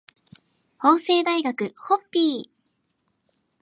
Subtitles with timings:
[0.79, 2.49] 法政大学ホッピー